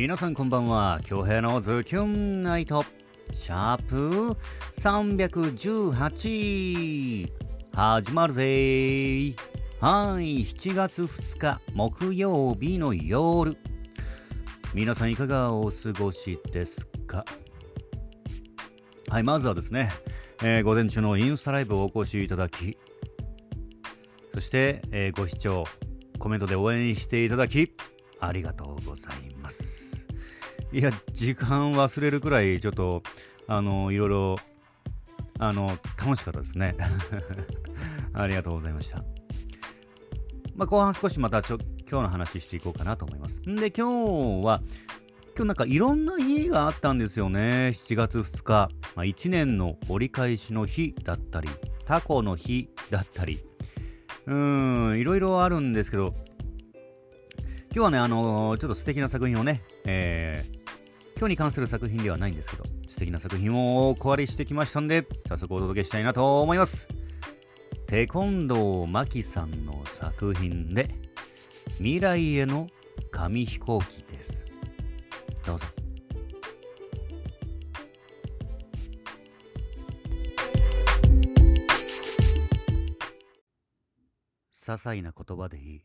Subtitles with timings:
[0.00, 1.02] 皆さんこんばんは。
[1.04, 2.86] 京平のズキュンナイト。
[3.34, 4.34] シャープ
[4.80, 7.28] 318
[7.70, 9.34] 始まるぜ。
[9.78, 10.42] はい。
[10.42, 13.58] 7月2日木曜日の夜。
[14.72, 17.26] 皆さんいかがお過ごしですか？
[19.10, 19.90] はいまずはですね、
[20.42, 22.78] えー午前中のインスタライブをお越しいただき
[24.32, 25.66] そして、えーご視聴
[26.18, 27.74] コメントで応援していただき
[28.18, 29.29] ありがとうございます。
[30.72, 33.02] いや時間忘れるくらいちょっと
[33.48, 34.36] あのいろいろ
[35.40, 36.76] あの楽しかったですね。
[38.14, 38.98] ありがとうございました。
[40.54, 41.58] まあ、後半少しまたちょ
[41.90, 43.40] 今日の話していこうかなと思います。
[43.40, 44.62] んで今日は
[45.34, 47.72] 今日なんかいろんな日があったんですよね。
[47.74, 51.48] 7月2日、まあ、1年の折り返しの日だったり
[51.84, 53.40] タコの日だったり。
[54.26, 56.14] うーんいろいろあるんですけど
[57.74, 60.59] 今日はねあのちょっと素敵な作品をね、えー
[61.20, 66.88] 今日に関する作品ではないんですけど素敵な作品をお配りしてきましたんで早速お届けしたいなと思います。
[67.86, 70.94] テコンドーマキさんの作品で
[71.76, 72.68] 未来への
[73.10, 74.46] 紙飛行機です。
[75.44, 75.66] どうぞ。
[84.54, 85.84] 些細な言葉でいい。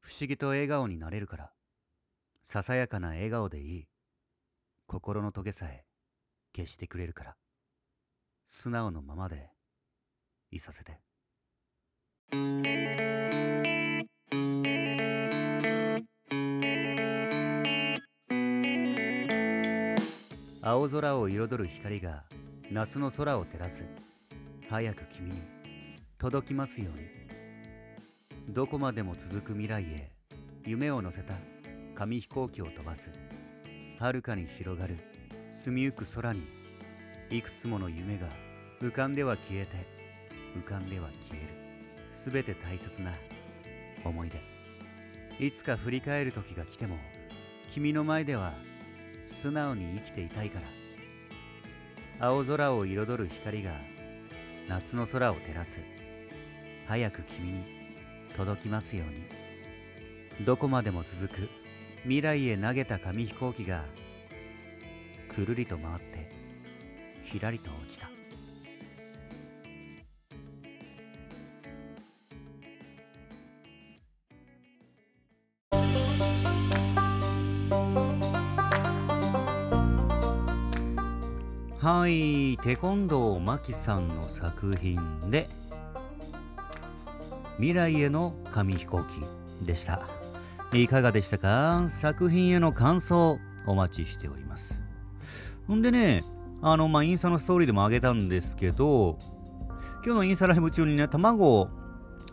[0.00, 1.52] 不思議と笑顔になれるから。
[2.42, 3.91] ささやかな笑顔でいい。
[4.86, 5.84] 心のトゲさえ
[6.54, 7.36] 消してくれるから。
[8.44, 9.50] 素直のままで
[10.50, 10.98] いさせて。
[20.64, 22.24] 青空を彩る光が
[22.70, 23.84] 夏の空を照らす。
[24.68, 25.42] 早く君に
[26.18, 28.54] 届きますように。
[28.54, 30.10] どこまでも続く未来へ
[30.64, 31.34] 夢を乗せた
[31.94, 33.10] 紙飛行機を飛ばす。
[34.02, 34.98] 遥かに広がる。
[35.52, 36.42] 澄みゆく空に
[37.30, 38.26] いくつもの夢が
[38.80, 39.76] 浮かんでは消えて
[40.58, 41.48] 浮かんでは消える。
[42.10, 43.12] すべて大切な
[44.04, 44.28] 思い
[45.38, 45.46] 出。
[45.46, 46.96] いつか振り返る時が来ても
[47.70, 48.54] 君の前では
[49.26, 52.26] 素直に生きていたいから。
[52.26, 53.70] 青空を彩る光が
[54.68, 55.78] 夏の空を照らす。
[56.88, 57.64] 早く君に
[58.36, 60.44] 届きますように。
[60.44, 61.61] どこまでも続く。
[62.04, 63.84] 未来へ投げた紙飛行機が
[65.28, 66.30] くるりと回って
[67.22, 68.10] ひらりと落ちた。
[81.80, 85.48] はいテコンドーマキさんの作品で
[87.56, 90.21] 未来への紙飛行機でした。
[90.74, 91.88] いかがでしたか？
[92.00, 94.74] 作品への感想お待ちしております。
[95.66, 96.24] ほんでね
[96.62, 99.18] あのまあインスタのストーリーでもあげたんですけど
[100.04, 101.68] 今日のインスタライブ中にね卵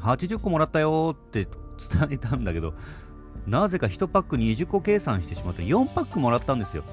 [0.00, 2.74] 80個もらったよって伝えたんだけど
[3.46, 6.84] なぜか1パック20個計算してしまって4パックもらったんですよ。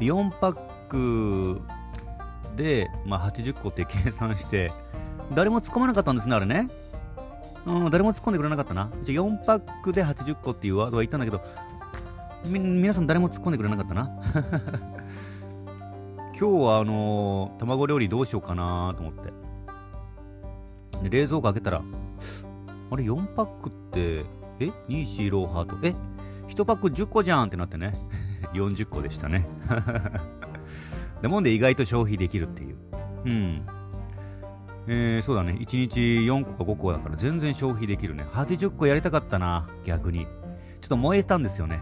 [0.00, 0.56] 4パッ
[0.88, 1.60] ク
[2.56, 4.72] で、まあ、80個って計算して
[5.32, 6.68] 誰も突っ込まなかったんですねあれね。
[7.66, 8.90] うん、誰も突っ込んでくれなかったな。
[9.04, 11.40] じゃ4パックで80個っていうワードは言ったんだけど、
[12.46, 14.10] み、皆さん誰も突っ込んでくれなかったな。
[16.38, 19.32] 今日はあのー卵料理どうしようかなと思って。
[21.08, 21.82] で、冷蔵庫開けたら、
[22.90, 24.26] あれ4パックって、
[24.60, 25.76] え ?2、4、ローハート。
[25.82, 25.94] え
[26.48, 27.94] ?1 パック10個じゃんってなってね。
[28.52, 29.46] 40個でしたね。
[31.22, 32.76] でもんで意外と消費できるっていう。
[33.24, 33.62] うん。
[34.86, 35.56] えー、そうだね。
[35.60, 38.24] 1日4個か5個だから全然消費できるね。
[38.32, 40.26] 80個やりたかったな、逆に。
[40.80, 41.80] ちょっと燃えたんですよね。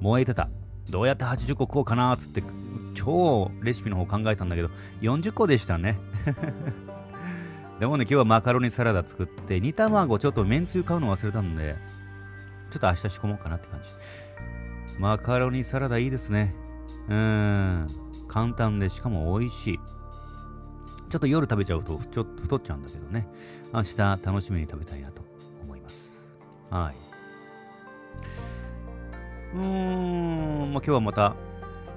[0.00, 0.48] 燃えてた。
[0.90, 2.42] どうやって80個食おうかなっつって、
[2.94, 5.98] 超レシピの方考えたんだけど、40個でしたね。
[7.80, 11.76] でもね、今日はマカロニサラダ作って、煮卵ちょっとめんつゆ買うの忘れたんで、
[12.70, 13.88] ちょっと明日仕込もうかなって感じ。
[14.98, 16.54] マカロニサラダいいですね。
[17.08, 18.08] うーん。
[18.28, 19.80] 簡単でしかも美味しい。
[21.08, 23.26] ちょっと夜食べちゃうとちょっと太っちゃうんだけどね。
[23.72, 25.22] 明日楽しみに食べたいなと
[25.62, 26.10] 思います。
[26.70, 26.94] はい。
[29.54, 31.34] うーん、まあ、今日はまた、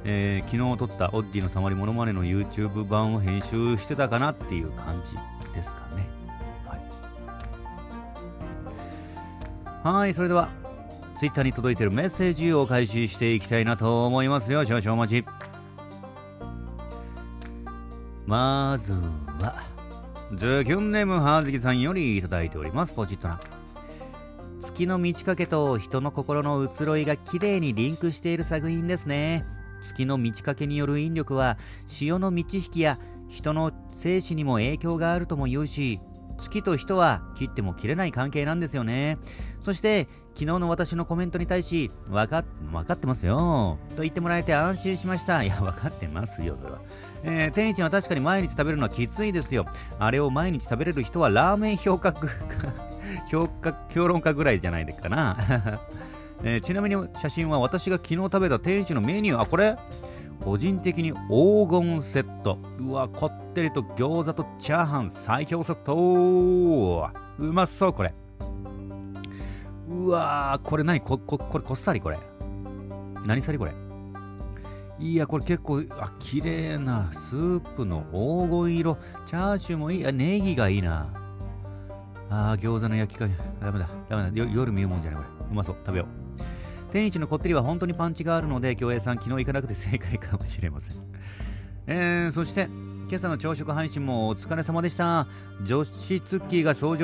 [0.04, 5.18] えー昨日撮ったオッディのサマリモノマネの YouTube 版を編集してたかなっていう感じ
[5.54, 6.08] ですかね。
[9.84, 9.96] はい。
[9.98, 10.50] はい、それでは、
[11.16, 14.66] Twitter に届いてるメッセージを開始していきたいなと思いますよ。
[14.66, 15.51] 少々お待ち。
[18.32, 19.62] まずは、
[20.32, 22.94] ズキュンネームはずきさんよりいただいております。
[22.94, 23.42] ポチッとな。
[24.62, 29.44] 月の満ち欠けと人の心の移ろいがきれいにリンクしている作品ですね
[29.84, 31.58] 月の満ち欠けによる引力は
[31.88, 36.00] 潮の満ち引きや人の生死にも影響があるとも言うし
[36.38, 39.18] 月と人は切っても切れない関係なんですよね
[39.62, 46.80] そして昨日の私のコメントに対し分か分かってますよと言ってもらえて安心しましたいや分かってますよそれは
[47.24, 49.66] えー、天一は確かに毎日食べるのはきついですよ。
[50.00, 52.14] あれを毎日食べれる人はラーメン評価
[53.30, 55.38] 評価評論家ぐらいじゃないかな、
[56.44, 59.76] えー、ちなみに写真は私が昨日食べた天一のメニュー、あ、これ？
[60.44, 62.58] 個人的に黄金セット。
[62.80, 68.14] うわ、こってりと餃子とチャーハン最強セットうまそう、これ。
[69.88, 71.00] うわー、これ何？
[71.02, 72.18] こ、こ、これこっさりこれ？
[73.24, 73.72] 何さりこれ？
[75.02, 78.98] いや、これ結構、あ、綺麗なスープの黄金色。
[79.26, 80.06] チャーシューもいい。
[80.06, 81.10] あ、ネギがいいな。
[82.30, 83.36] あー、餃子の焼き加減。
[83.60, 83.90] ダメだ。
[84.08, 84.46] ダメだ。
[84.46, 85.46] 夜見るもんじゃない、これ。
[85.50, 85.76] うまそう。
[85.84, 86.92] 食べよう。
[86.92, 90.96] 天一のこってりは本当にパンチがあるので、京平さん、昨日行かなくて 正解かもしれません。
[91.88, 92.70] えー、そして、
[93.10, 95.28] 今朝の朝食配信もお疲れ様でした。
[95.64, 96.96] 女子ツッキーが想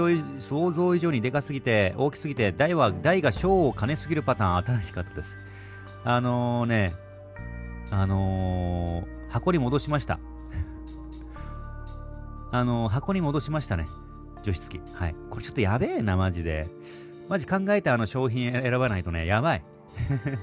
[0.71, 5.35] 像以上にでかすぎて、大きすぎて、大は大が小を兼ねすぎるパターン、新しかったです。
[6.05, 7.06] あのー、ね、
[7.91, 10.19] あのー、箱に戻しました。
[12.51, 13.87] あのー、箱に戻しましたね。
[14.43, 14.79] 除湿機。
[14.93, 15.15] はい。
[15.29, 16.67] これちょっとやべえな、マジで。
[17.29, 19.63] マジ考えてあの商品選ばないとね、やばい。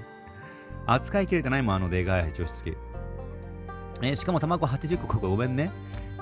[0.87, 2.77] 扱いきれてないもん、あのでかい除湿機。
[4.03, 5.71] えー、しかも卵80個、ここごめんね。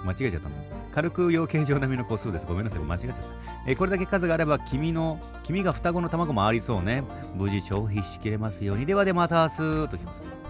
[0.04, 0.58] 間違えちゃったんだ。
[0.92, 2.46] 軽く養鶏場並みの個数です。
[2.46, 3.22] ごめんなさい、間違えちゃった。
[3.66, 7.02] えー、これだけ数があれば、君の、君が双子の卵もありそうね。
[7.34, 8.86] 無事消費しきれますように。
[8.86, 10.41] ではでまた明日ときます。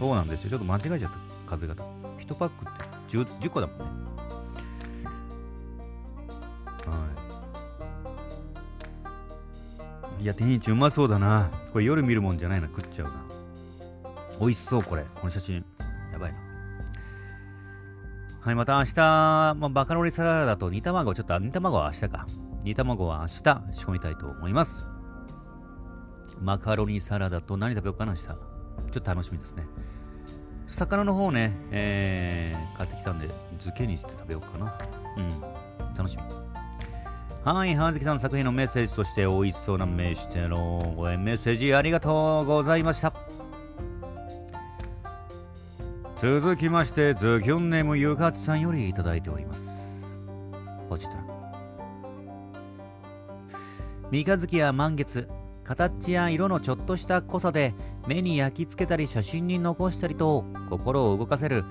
[0.00, 0.50] そうなんですよ。
[0.50, 1.10] ちょっと間違えちゃっ
[1.46, 1.56] た。
[1.58, 1.84] 数型。
[2.18, 2.68] 1パックっ
[3.10, 3.84] て 10, 10個だもんね。
[6.86, 7.06] は
[10.18, 10.22] い。
[10.22, 11.50] いや、天一うまそうだな。
[11.70, 12.68] これ夜見るもんじゃないな。
[12.68, 13.22] 食っちゃうな。
[14.40, 15.04] 美味しそう、これ。
[15.16, 15.62] この写真。
[16.12, 16.38] やばいな。
[18.40, 22.26] はい、また明日、まあ、バカロリサラダと煮卵、ちょっと、煮卵は明日か。
[22.64, 23.32] 煮卵は明日
[23.74, 24.86] 仕込みたいと思います。
[26.40, 28.49] マカロニサラダと何食べようかな、明日。
[28.92, 29.64] ちょっと楽しみですね。
[30.68, 33.28] 魚の方ね、えー、買ってきたんで、
[33.58, 34.78] 漬けにして食べようかな。
[35.16, 35.40] うん、
[35.96, 36.22] 楽しみ。
[37.42, 43.12] はい、はずきさん作品のメッセージとして、美味しそうな飯テのごメッセージありがとうございました。
[46.20, 49.70] 続きまして、ズキュンネームゆかつさんよりいただいております。
[50.88, 51.16] ポチタ
[54.10, 55.28] 三日月や満月、
[55.70, 57.74] 形や色のちょっとした濃さで
[58.08, 61.64] 目に焼き付けたり写真に残したりと心を動かせる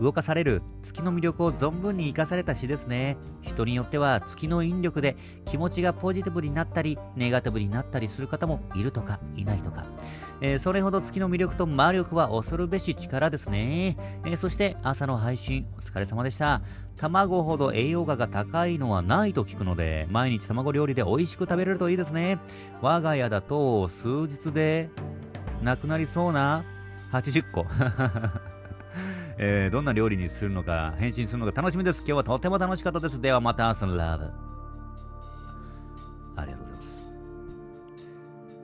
[0.00, 3.16] 動かされる月の魅力を存分に生かされた詩ですね。
[3.42, 5.16] 人によっては月の引力で
[5.46, 9.84] 気持ちがポジティブになったりネガティブになったりする方もいるとかいないとか。
[10.40, 16.62] えー、それほど月の魅力と魔力は恐るべし力ですね、えー、そして朝の配信お疲れ様でした。
[16.96, 22.38] 卵ほど栄養価が高いのはないと聞くので毎日卵料理で美味しく食べれるといいですね。
[22.80, 24.90] 我が家だと数日で
[25.62, 26.64] なくなりそうな
[27.12, 27.66] 80個。
[29.40, 31.98] えー、どんな料理にするのか、変身するのか楽しみです。
[31.98, 33.20] 今日はとても楽しかったです。
[33.20, 34.24] ではまた明日のラブ。
[36.34, 36.82] ありがとうございま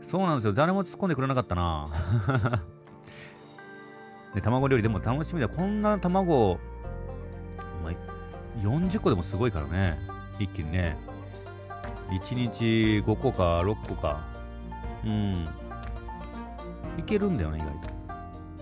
[0.02, 0.10] す。
[0.10, 0.52] そうなんですよ。
[0.52, 1.86] 誰も突っ込んでくれなかったな。
[4.34, 5.48] で、卵料理でも楽しみだ。
[5.48, 6.58] こんな卵、
[7.84, 7.92] まあ、
[8.60, 9.96] 40個でもすごいからね。
[10.40, 10.96] 一気にね。
[12.10, 12.64] 1日
[13.06, 14.24] 5個か6個か。
[15.04, 15.48] うん。
[16.98, 17.94] いけるんだよね、意外と。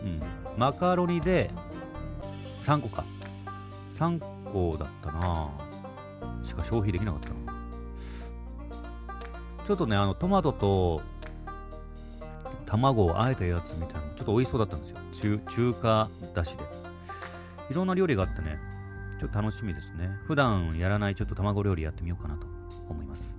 [0.03, 0.23] うん。
[0.59, 1.51] マカロニで
[2.63, 3.05] 3個か。
[3.97, 4.19] 3
[4.53, 5.51] 個だったな。
[6.43, 7.35] しか消費できなかったな。
[9.67, 11.03] ちょっとね、あの、トマトと
[12.73, 14.99] 卵をあえたやつみたいなちょっと美味しそうだったんですよ。
[15.13, 16.65] 中中華だしで。
[17.71, 18.59] いろんな料理があってね
[19.21, 20.09] ちょっと楽しみですね。
[20.27, 22.47] 普段やらないちょっと卵料理やってみようかなと
[22.89, 23.31] 思います。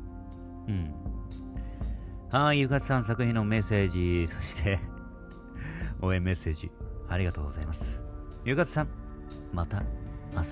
[0.68, 0.94] うん。
[2.30, 4.32] はいゆかつさん作品のメッセージ。
[4.32, 4.80] そして
[6.00, 6.70] 応援メッセージ。
[7.10, 8.00] ありがとうございます。
[8.46, 9.03] ゆかつさん。
[9.54, 9.84] また
[10.36, 10.50] 明日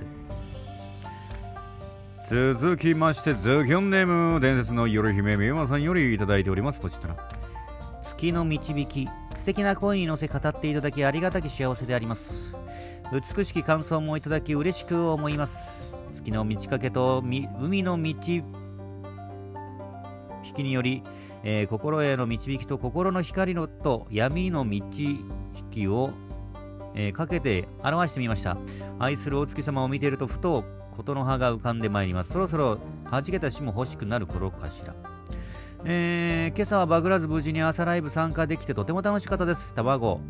[2.53, 6.79] 続きまして、ズキョンネーム、伝説の夜姫みゆまさんよりいただいております。
[6.79, 7.15] こちら。
[8.01, 12.55] 月の導き素敵な声に乗せ語っていただきありがたき幸せであります
[13.35, 18.43] 美しき感想もいただき嬉しく思います月の満ち欠けと海の導
[20.53, 21.03] きにより、
[21.43, 25.19] えー、心への導きと心の光のと闇の導
[25.71, 26.11] きを、
[26.95, 28.57] えー、かけて表してみました
[28.99, 30.63] 愛するお月様を見ているとふと
[30.95, 34.93] 琴の葉が浮かんでまいりますそろそろはじけた詩も欲しくなる頃かしら
[35.83, 39.73] えー、今朝はバグらず無事に朝ライブ参加できてとても楽しかったです。
[39.73, 40.21] 卵。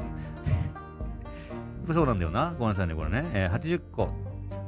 [1.91, 2.53] そうなんだよな。
[2.57, 3.25] ごめんなさいね、これね。
[3.33, 4.09] えー、80個。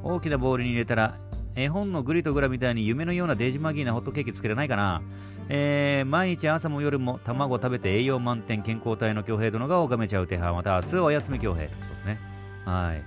[0.04, 1.16] 大きなボウルに入れたら、
[1.56, 5.02] 絵本のグリとグラみたいに夢のようなデジマギーなホットケーキ作れないかな。
[5.50, 10.56] えー、毎日朝も夜も卵食べて栄養満点健康体の京平殿が拝めちゃう手派。
[10.56, 11.68] また明日お休み京平。
[11.70, 12.20] そうですね。
[12.66, 13.04] はい。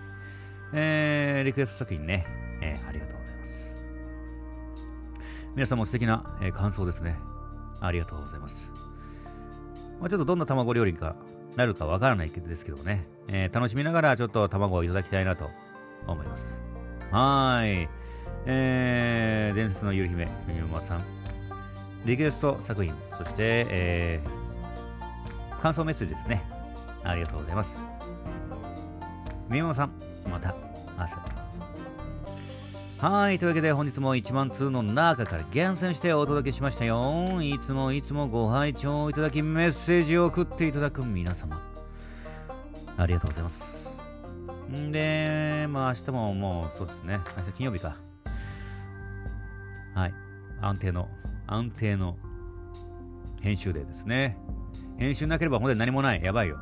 [0.74, 2.26] えー、リクエスト作品ね。
[2.60, 3.72] えー、ありがとうございます。
[5.54, 7.16] 皆さんも素敵な、えー、感想ですね。
[7.80, 8.70] ありがとうございます。
[10.00, 11.16] まあ、ちょっとどんな卵料理か
[11.56, 15.50] なるかわからないけどですけどね、えー、楽しみながらちょっと卵をいただきたいなと
[16.06, 16.60] 思います。
[17.10, 17.88] はい。
[18.46, 21.04] えー、伝説のゆる姫、みみまさん。
[22.04, 26.44] リクエスト作品、そして、えー、感想メッセージですね。
[27.02, 27.78] ありがとうございます。
[29.48, 29.90] みみまさん、
[30.30, 30.54] また
[30.96, 31.46] 明日。
[32.98, 33.38] はい。
[33.38, 37.42] というわけで本日も1万通の中から厳選してお届けしましたよ。
[37.42, 41.60] いつもいつもご拝聴いただきメッセージを送っていただく皆様。
[42.96, 43.90] ありがとうございます。
[44.70, 47.20] んで、まあ明日ももうそうですね。
[47.36, 48.05] 明日金曜日か。
[50.66, 51.08] 安定の、
[51.46, 52.16] 安定の
[53.40, 54.36] 編集デーですね。
[54.98, 56.22] 編集なければ本当に何もない。
[56.22, 56.58] やばいよ。